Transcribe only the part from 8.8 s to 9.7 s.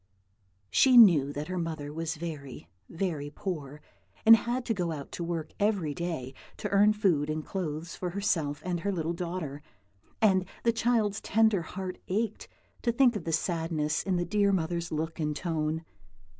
little daughter;